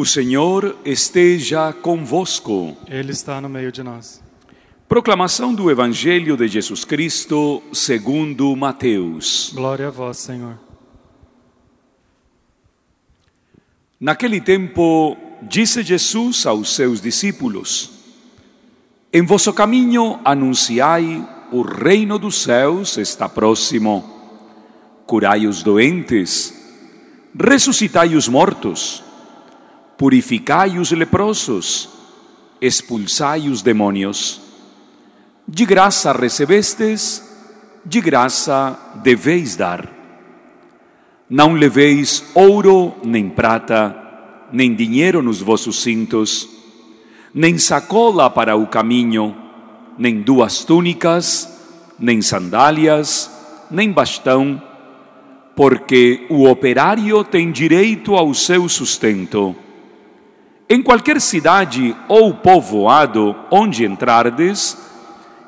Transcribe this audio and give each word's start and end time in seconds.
O 0.00 0.06
Senhor 0.06 0.78
esteja 0.84 1.72
convosco. 1.72 2.76
Ele 2.86 3.10
está 3.10 3.40
no 3.40 3.48
meio 3.48 3.72
de 3.72 3.82
nós. 3.82 4.22
Proclamação 4.88 5.52
do 5.52 5.68
Evangelho 5.72 6.36
de 6.36 6.46
Jesus 6.46 6.84
Cristo 6.84 7.60
segundo 7.72 8.54
Mateus. 8.54 9.50
Glória 9.52 9.88
a 9.88 9.90
vós, 9.90 10.18
Senhor. 10.18 10.56
Naquele 13.98 14.40
tempo, 14.40 15.16
disse 15.42 15.82
Jesus 15.82 16.46
aos 16.46 16.76
seus 16.76 17.00
discípulos: 17.00 17.90
Em 19.12 19.22
vosso 19.26 19.52
caminho 19.52 20.20
anunciai, 20.24 21.28
o 21.50 21.62
reino 21.62 22.20
dos 22.20 22.40
céus 22.40 22.96
está 22.98 23.28
próximo. 23.28 24.08
Curai 25.08 25.44
os 25.44 25.64
doentes, 25.64 26.54
ressuscitai 27.36 28.14
os 28.14 28.28
mortos, 28.28 29.02
purificai 29.98 30.78
os 30.78 30.92
leprosos, 30.92 31.88
expulsai 32.60 33.48
os 33.48 33.62
demônios. 33.62 34.40
De 35.46 35.66
graça 35.66 36.12
recebestes, 36.12 37.28
de 37.84 38.00
graça 38.00 38.78
deveis 39.02 39.56
dar. 39.56 39.92
Não 41.28 41.54
leveis 41.54 42.24
ouro, 42.32 42.94
nem 43.04 43.28
prata, 43.28 43.94
nem 44.52 44.72
dinheiro 44.72 45.20
nos 45.20 45.42
vossos 45.42 45.82
cintos, 45.82 46.48
nem 47.34 47.58
sacola 47.58 48.30
para 48.30 48.56
o 48.56 48.68
caminho, 48.68 49.36
nem 49.98 50.22
duas 50.22 50.64
túnicas, 50.64 51.48
nem 51.98 52.22
sandálias, 52.22 53.30
nem 53.68 53.90
bastão, 53.90 54.62
porque 55.56 56.24
o 56.30 56.48
operário 56.48 57.24
tem 57.24 57.50
direito 57.50 58.14
ao 58.14 58.32
seu 58.32 58.68
sustento. 58.68 59.56
Em 60.70 60.82
qualquer 60.82 61.18
cidade 61.18 61.96
ou 62.08 62.34
povoado 62.34 63.34
onde 63.50 63.86
entrardes, 63.86 64.76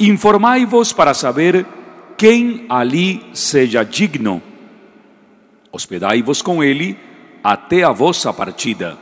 informai-vos 0.00 0.92
para 0.92 1.14
saber 1.14 1.64
quem 2.16 2.66
ali 2.68 3.24
seja 3.32 3.84
digno. 3.84 4.42
Hospedai-vos 5.70 6.42
com 6.42 6.64
ele 6.64 6.98
até 7.44 7.84
a 7.84 7.92
vossa 7.92 8.32
partida. 8.32 8.98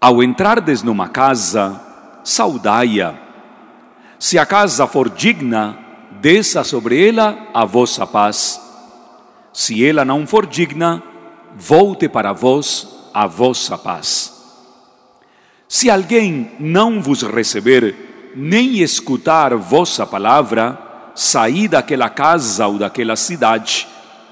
Ao 0.00 0.20
entrardes 0.20 0.82
numa 0.82 1.08
casa, 1.08 1.80
saudai-a. 2.24 3.14
Se 4.18 4.36
a 4.36 4.44
casa 4.44 4.88
for 4.88 5.08
digna, 5.08 5.78
desça 6.20 6.64
sobre 6.64 7.08
ela 7.08 7.38
a 7.54 7.64
vossa 7.64 8.04
paz. 8.04 8.60
Se 9.52 9.86
ela 9.86 10.04
não 10.04 10.26
for 10.26 10.44
digna, 10.44 11.00
volte 11.56 12.08
para 12.08 12.32
vós 12.32 12.88
a 13.14 13.28
vossa 13.28 13.78
paz. 13.78 14.35
Se 15.76 15.90
alguém 15.90 16.52
não 16.58 17.02
vos 17.02 17.20
receber, 17.20 18.32
nem 18.34 18.78
escutar 18.78 19.54
vossa 19.56 20.06
palavra, 20.06 21.10
saí 21.14 21.68
daquela 21.68 22.08
casa 22.08 22.66
ou 22.66 22.78
daquela 22.78 23.14
cidade 23.14 23.86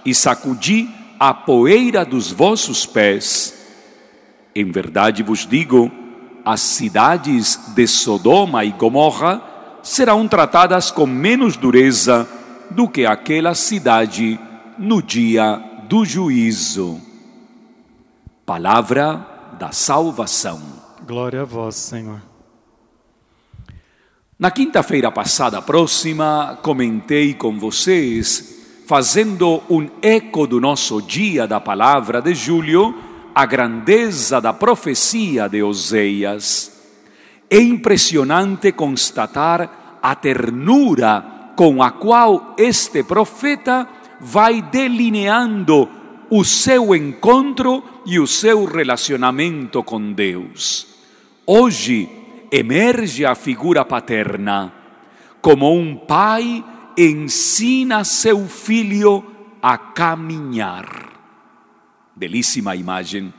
e 0.06 0.14
sacudi 0.14 0.88
a 1.20 1.34
poeira 1.34 2.02
dos 2.02 2.32
vossos 2.32 2.86
pés. 2.86 3.62
Em 4.56 4.70
verdade 4.70 5.22
vos 5.22 5.46
digo, 5.46 5.92
as 6.46 6.62
cidades 6.62 7.60
de 7.74 7.86
Sodoma 7.86 8.64
e 8.64 8.70
Gomorra 8.70 9.42
serão 9.82 10.26
tratadas 10.26 10.90
com 10.90 11.06
menos 11.06 11.58
dureza 11.58 12.26
do 12.70 12.88
que 12.88 13.04
aquela 13.04 13.54
cidade 13.54 14.40
no 14.78 15.02
dia 15.02 15.62
do 15.90 16.06
juízo. 16.06 16.98
Palavra 18.46 19.54
da 19.58 19.72
salvação. 19.72 20.73
Glória 21.06 21.42
a 21.42 21.44
vós, 21.44 21.74
Senhor. 21.76 22.22
Na 24.38 24.50
quinta-feira 24.50 25.12
passada 25.12 25.60
próxima, 25.60 26.58
comentei 26.62 27.34
com 27.34 27.58
vocês, 27.58 28.82
fazendo 28.86 29.62
um 29.68 29.86
eco 30.00 30.46
do 30.46 30.58
nosso 30.58 31.02
dia 31.02 31.46
da 31.46 31.60
palavra 31.60 32.22
de 32.22 32.34
julho, 32.34 32.94
a 33.34 33.44
grandeza 33.44 34.40
da 34.40 34.54
profecia 34.54 35.46
de 35.46 35.62
Oseias. 35.62 36.72
É 37.50 37.58
impressionante 37.58 38.72
constatar 38.72 39.98
a 40.02 40.14
ternura 40.14 41.52
com 41.54 41.82
a 41.82 41.90
qual 41.90 42.54
este 42.56 43.04
profeta 43.04 43.86
vai 44.18 44.62
delineando 44.62 45.86
o 46.30 46.42
seu 46.44 46.94
encontro 46.94 47.84
e 48.06 48.18
o 48.18 48.26
seu 48.26 48.64
relacionamento 48.64 49.82
com 49.82 50.14
Deus. 50.14 50.93
Hoje 51.46 52.08
emerge 52.50 53.26
a 53.26 53.34
figura 53.34 53.84
paterna, 53.84 54.72
como 55.42 55.70
um 55.74 55.94
pai 55.94 56.64
ensina 56.96 58.02
seu 58.02 58.46
filho 58.48 59.22
a 59.60 59.76
caminhar. 59.76 61.10
Belíssima 62.16 62.74
imagem. 62.74 63.32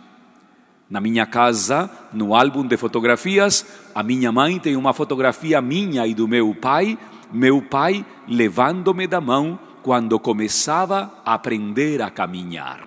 Na 0.88 1.01
minha 1.01 1.25
casa, 1.25 1.89
no 2.13 2.35
álbum 2.35 2.67
de 2.67 2.77
fotografias, 2.77 3.65
a 3.95 4.03
minha 4.03 4.31
mãe 4.31 4.59
tem 4.59 4.75
uma 4.75 4.94
fotografia 4.94 5.59
minha 5.59 6.05
e 6.05 6.13
do 6.13 6.27
meu 6.27 6.53
pai, 6.53 6.99
meu 7.33 7.59
pai 7.59 8.05
levando-me 8.27 9.07
da 9.07 9.19
mão 9.19 9.57
quando 9.81 10.19
começava 10.19 11.11
a 11.25 11.33
aprender 11.33 12.03
a 12.03 12.11
caminhar. 12.11 12.83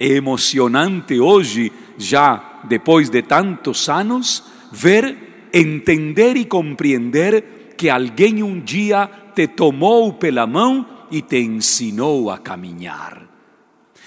É 0.00 0.08
emocionante 0.08 1.20
hoje, 1.20 1.70
já 1.96 2.60
depois 2.64 3.10
de 3.10 3.22
tantos 3.22 3.88
anos, 3.88 4.44
ver, 4.70 5.48
entender 5.52 6.36
e 6.36 6.44
compreender 6.44 7.74
que 7.76 7.90
alguém 7.90 8.42
um 8.42 8.60
dia 8.60 9.10
te 9.34 9.48
tomou 9.48 10.12
pela 10.12 10.46
mão 10.46 10.86
e 11.10 11.20
te 11.20 11.38
ensinou 11.38 12.30
a 12.30 12.38
caminhar. 12.38 13.22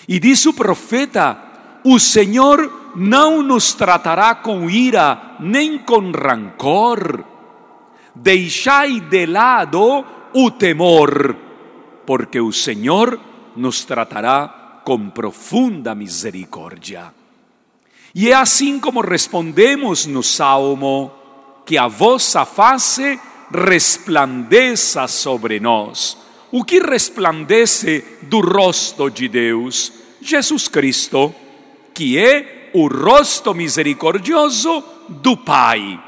E 0.08 0.20
diz 0.20 0.46
o 0.46 0.54
profeta: 0.54 1.38
o 1.84 2.00
Senhor 2.00 2.94
não 2.96 3.44
nos 3.44 3.74
tratará 3.74 4.36
com 4.36 4.70
ira 4.70 5.36
nem 5.40 5.78
com 5.78 6.12
rancor. 6.12 7.24
Deixai 8.16 9.02
de 9.02 9.26
lado 9.26 10.06
o 10.34 10.52
temor, 10.52 11.36
porque 12.06 12.40
o 12.40 12.52
Senhor 12.52 13.20
nos 13.56 13.84
tratará 13.84 14.82
com 14.86 15.10
profunda 15.10 15.94
misericórdia. 15.94 17.14
E 18.18 18.30
é 18.30 18.34
assim 18.34 18.80
como 18.80 19.02
respondemos 19.02 20.06
no 20.06 20.24
salmo: 20.24 21.12
que 21.66 21.78
a 21.78 21.90
vossa 21.90 22.46
face 22.46 23.20
resplandeça 23.54 25.06
sobre 25.06 25.60
nós. 25.60 26.18
O 26.50 26.64
que 26.64 26.80
resplandece 26.80 28.06
do 28.22 28.40
rosto 28.40 29.10
de 29.10 29.28
Deus? 29.28 29.92
Jesus 30.22 30.70
Cristo, 30.70 31.36
que 31.94 32.18
é 32.18 32.72
o 32.74 32.88
rosto 32.88 33.54
misericordioso 33.54 34.82
do 35.10 35.36
Pai. 35.36 36.02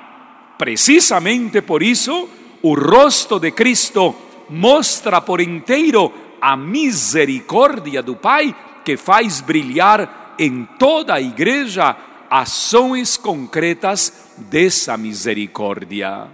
Precisamente 0.57 1.61
por 1.61 1.83
isso, 1.83 2.29
o 2.61 2.73
rosto 2.73 3.37
de 3.37 3.51
Cristo 3.51 4.15
mostra 4.49 5.19
por 5.19 5.41
inteiro 5.41 6.13
a 6.39 6.55
misericórdia 6.55 8.01
do 8.01 8.15
Pai 8.15 8.55
que 8.85 8.95
faz 8.95 9.41
brilhar 9.41 10.26
em 10.37 10.67
toda 10.77 11.15
a 11.15 11.21
igreja 11.21 11.95
ações 12.29 13.17
concretas 13.17 14.33
dessa 14.37 14.97
misericórdia. 14.97 16.27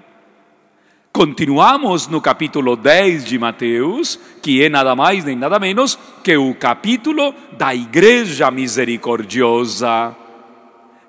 Continuamos 1.12 2.08
no 2.08 2.20
capítulo 2.20 2.76
10 2.76 3.26
de 3.26 3.38
Mateus, 3.38 4.20
que 4.42 4.64
é 4.64 4.68
nada 4.68 4.96
mais 4.96 5.24
nem 5.24 5.36
nada 5.36 5.60
menos 5.60 5.98
que 6.24 6.36
o 6.36 6.56
capítulo 6.56 7.36
da 7.56 7.76
Igreja 7.76 8.50
Misericordiosa. 8.50 10.16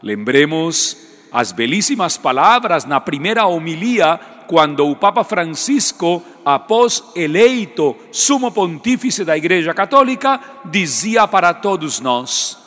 Lembremos 0.02 0.98
as 1.32 1.52
belíssimas 1.52 2.18
palavras 2.18 2.84
na 2.84 3.00
primeira 3.00 3.46
homilia, 3.46 4.20
quando 4.46 4.86
o 4.86 4.94
Papa 4.94 5.24
Francisco, 5.24 6.22
após 6.44 7.02
eleito 7.16 7.96
sumo 8.12 8.52
pontífice 8.52 9.24
da 9.24 9.38
Igreja 9.38 9.72
Católica, 9.72 10.38
dizia 10.66 11.26
para 11.26 11.54
todos 11.54 11.98
nós: 11.98 12.58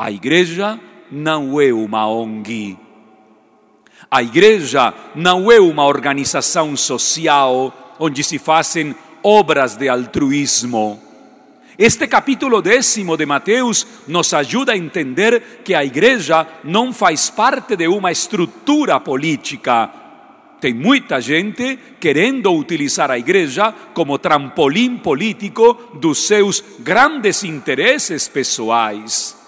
a 0.00 0.10
Igreja 0.10 0.78
não 1.10 1.60
é 1.60 1.72
uma 1.72 2.06
ONG 2.08 2.90
a 4.10 4.22
igreja 4.22 4.92
não 5.14 5.52
é 5.52 5.60
uma 5.60 5.84
organização 5.84 6.76
social 6.76 7.96
onde 7.98 8.24
se 8.24 8.38
fazem 8.38 8.94
obras 9.22 9.76
de 9.76 9.88
altruísmo. 9.88 11.00
Este 11.78 12.08
capítulo 12.08 12.60
décimo 12.60 13.16
de 13.16 13.24
Mateus 13.24 13.86
nos 14.08 14.34
ajuda 14.34 14.72
a 14.72 14.76
entender 14.76 15.62
que 15.64 15.74
a 15.74 15.84
igreja 15.84 16.46
não 16.64 16.92
faz 16.92 17.30
parte 17.30 17.76
de 17.76 17.86
uma 17.86 18.10
estrutura 18.10 18.98
política. 18.98 19.90
Tem 20.60 20.74
muita 20.74 21.20
gente 21.20 21.78
querendo 21.98 22.52
utilizar 22.52 23.10
a 23.12 23.18
igreja 23.18 23.72
como 23.94 24.18
trampolim 24.18 24.98
político 24.98 25.92
dos 25.94 26.26
seus 26.26 26.62
grandes 26.80 27.44
interesses 27.44 28.28
pessoais. 28.28 29.39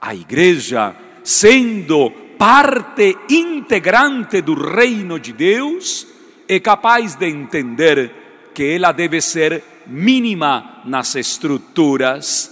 A 0.00 0.14
igreja, 0.14 0.96
sendo 1.22 2.10
parte 2.38 3.18
integrante 3.28 4.40
do 4.40 4.54
reino 4.54 5.20
de 5.20 5.32
Deus, 5.32 6.06
é 6.48 6.58
capaz 6.58 7.14
de 7.16 7.28
entender 7.28 8.50
que 8.54 8.64
ela 8.76 8.92
deve 8.92 9.20
ser 9.20 9.62
mínima 9.86 10.80
nas 10.86 11.14
estruturas, 11.16 12.50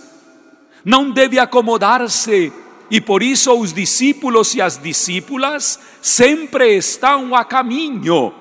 não 0.85 1.11
deve 1.11 1.39
acomodar-se, 1.39 2.53
e 2.91 3.01
por 3.01 3.23
isso 3.23 3.53
os 3.53 3.73
discípulos 3.73 4.55
e 4.55 4.61
as 4.61 4.77
discípulas 4.77 5.79
sempre 6.03 6.77
estão 6.77 7.35
a 7.35 7.45
caminho. 7.45 8.33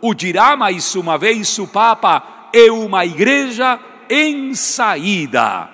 O 0.00 0.14
dirá 0.14 0.56
mais 0.56 0.94
uma 0.94 1.18
vez 1.18 1.58
o 1.58 1.66
Papa, 1.66 2.48
é 2.52 2.70
uma 2.70 3.04
igreja 3.04 3.78
em 4.08 4.54
saída. 4.54 5.73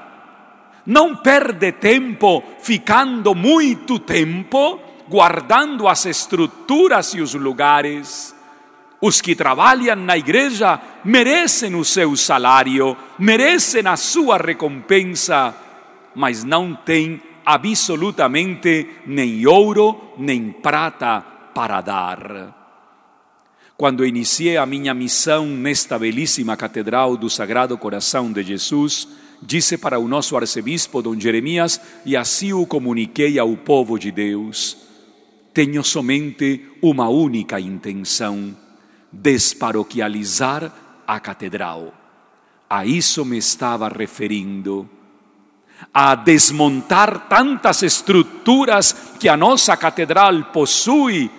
Não 0.87 1.17
perde 1.17 1.73
tempo 1.73 2.43
ficando 2.61 3.35
muito 3.35 3.99
tempo 3.99 4.81
guardando 5.09 5.88
as 5.88 6.06
estruturas 6.06 7.15
e 7.15 7.21
os 7.21 7.35
lugares. 7.35 8.35
Os 9.00 9.21
que 9.21 9.35
trabalham 9.35 9.97
na 9.97 10.17
igreja 10.17 10.81
merecem 11.05 11.75
o 11.75 11.85
seu 11.85 12.15
salário, 12.15 12.97
merecem 13.19 13.87
a 13.87 13.97
sua 13.97 14.37
recompensa, 14.37 15.55
mas 16.15 16.44
não 16.44 16.75
têm 16.75 17.21
absolutamente 17.44 18.88
nem 19.06 19.47
ouro 19.47 20.15
nem 20.19 20.53
prata 20.53 21.25
para 21.55 21.81
dar. 21.81 22.56
Quando 23.76 24.05
iniciei 24.05 24.59
a 24.59 24.67
minha 24.67 24.93
missão 24.93 25.47
nesta 25.47 25.99
belíssima 25.99 26.56
Catedral 26.56 27.17
do 27.17 27.31
Sagrado 27.31 27.76
Coração 27.79 28.31
de 28.31 28.43
Jesus, 28.43 29.09
disse 29.43 29.79
para 29.79 29.99
o 29.99 30.09
nosso 30.09 30.37
arcebispo 30.37 31.03
Dom 31.03 31.19
Jeremias, 31.19 31.81
e 32.05 32.17
assim 32.17 32.53
o 32.53 32.67
comuniquei 32.67 33.39
ao 33.39 33.57
povo 33.57 33.99
de 33.99 34.11
Deus: 34.11 34.77
tenho 35.53 35.83
somente 35.83 36.65
uma 36.81 37.09
única 37.09 37.59
intenção 37.59 38.57
desparoquializar 39.13 40.73
a 41.07 41.19
catedral. 41.19 41.93
A 42.69 42.87
isso 42.87 43.25
me 43.25 43.39
estava 43.39 43.89
referindo. 43.89 44.89
A 45.93 46.15
desmontar 46.15 47.27
tantas 47.29 47.83
estruturas 47.83 48.95
que 49.19 49.29
a 49.29 49.37
nossa 49.37 49.77
catedral 49.77 50.45
possui 50.53 51.31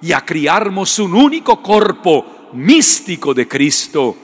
e 0.00 0.12
a 0.12 0.20
criarmos 0.20 0.98
um 0.98 1.14
único 1.14 1.56
corpo 1.58 2.24
místico 2.52 3.32
de 3.32 3.44
Cristo, 3.44 4.16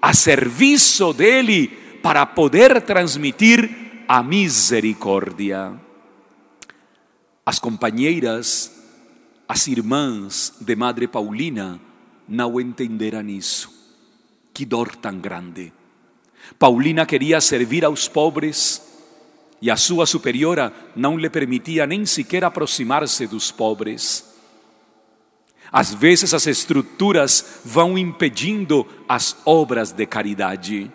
a 0.00 0.14
serviço 0.14 1.12
dele 1.12 1.87
para 2.08 2.24
poder 2.24 2.80
transmitir 2.80 3.68
a 4.08 4.22
misericórdia. 4.22 5.78
As 7.44 7.58
companheiras, 7.58 8.82
as 9.46 9.66
irmãs 9.66 10.54
de 10.58 10.74
Madre 10.74 11.06
Paulina, 11.06 11.78
não 12.26 12.58
entenderam 12.58 13.28
isso. 13.28 13.70
Que 14.54 14.64
dor 14.64 14.96
tão 14.96 15.18
grande. 15.18 15.70
Paulina 16.58 17.04
queria 17.04 17.42
servir 17.42 17.84
aos 17.84 18.08
pobres 18.08 18.80
e 19.60 19.70
a 19.70 19.76
sua 19.76 20.06
superiora 20.06 20.72
não 20.96 21.18
lhe 21.18 21.28
permitia 21.28 21.86
nem 21.86 22.06
sequer 22.06 22.42
aproximar-se 22.42 23.26
dos 23.26 23.50
pobres. 23.50 24.24
Às 25.70 25.92
vezes 25.92 26.32
as 26.32 26.46
estruturas 26.46 27.60
vão 27.66 27.98
impedindo 27.98 28.86
as 29.06 29.36
obras 29.44 29.92
de 29.92 30.06
caridade. 30.06 30.90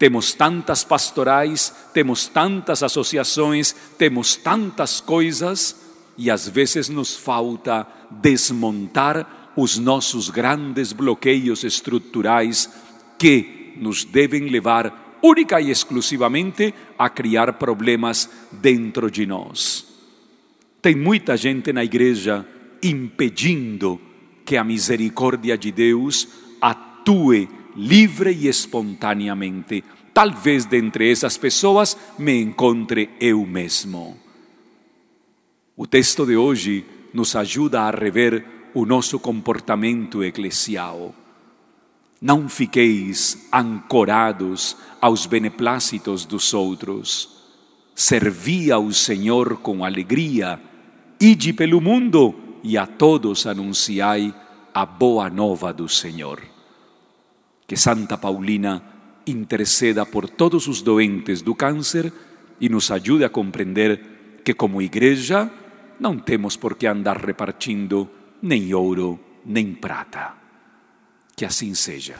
Temos 0.00 0.32
tantas 0.32 0.82
pastorais, 0.82 1.74
temos 1.92 2.26
tantas 2.26 2.82
associações, 2.82 3.76
temos 3.98 4.34
tantas 4.34 4.98
coisas 4.98 5.76
e 6.16 6.30
às 6.30 6.48
vezes 6.48 6.88
nos 6.88 7.14
falta 7.14 7.86
desmontar 8.10 9.52
os 9.54 9.76
nossos 9.76 10.30
grandes 10.30 10.94
bloqueios 10.94 11.64
estruturais 11.64 12.70
que 13.18 13.74
nos 13.76 14.02
devem 14.02 14.48
levar 14.48 15.18
única 15.22 15.60
e 15.60 15.70
exclusivamente 15.70 16.74
a 16.98 17.10
criar 17.10 17.52
problemas 17.58 18.30
dentro 18.50 19.10
de 19.10 19.26
nós. 19.26 19.86
Tem 20.80 20.96
muita 20.96 21.36
gente 21.36 21.74
na 21.74 21.84
igreja 21.84 22.46
impedindo 22.82 24.00
que 24.46 24.56
a 24.56 24.64
misericórdia 24.64 25.58
de 25.58 25.70
Deus 25.70 26.26
atue 26.58 27.59
livre 27.76 28.32
e 28.32 28.48
espontaneamente. 28.48 29.84
Talvez 30.12 30.64
dentre 30.64 31.10
essas 31.10 31.36
pessoas 31.36 31.96
me 32.18 32.40
encontre 32.40 33.10
eu 33.20 33.46
mesmo. 33.46 34.18
O 35.76 35.86
texto 35.86 36.26
de 36.26 36.36
hoje 36.36 36.84
nos 37.14 37.34
ajuda 37.34 37.82
a 37.82 37.90
rever 37.90 38.44
o 38.74 38.84
nosso 38.84 39.18
comportamento 39.18 40.22
eclesial. 40.22 41.14
Não 42.20 42.48
fiqueis 42.48 43.48
ancorados 43.50 44.76
aos 45.00 45.24
beneplácitos 45.24 46.26
dos 46.26 46.52
outros. 46.52 47.40
Servi 47.94 48.70
ao 48.70 48.92
Senhor 48.92 49.56
com 49.58 49.84
alegria, 49.84 50.60
ide 51.18 51.52
pelo 51.52 51.80
mundo 51.80 52.34
e 52.62 52.76
a 52.76 52.86
todos 52.86 53.46
anunciai 53.46 54.34
a 54.74 54.84
boa 54.84 55.30
nova 55.30 55.72
do 55.72 55.88
Senhor. 55.88 56.42
Que 57.70 57.76
Santa 57.76 58.18
Paulina 58.18 58.82
interceda 59.24 60.04
por 60.04 60.28
todos 60.28 60.66
os 60.66 60.82
doentes 60.82 61.40
do 61.40 61.54
câncer 61.54 62.12
e 62.60 62.68
nos 62.68 62.90
ajude 62.90 63.22
a 63.22 63.28
compreender 63.28 64.40
que, 64.42 64.52
como 64.52 64.82
igreja, 64.82 65.48
não 66.00 66.18
temos 66.18 66.56
por 66.56 66.74
que 66.74 66.88
andar 66.88 67.24
repartindo 67.24 68.10
nem 68.42 68.74
ouro, 68.74 69.20
nem 69.46 69.72
prata. 69.72 70.34
Que 71.36 71.44
assim 71.44 71.72
seja. 71.72 72.16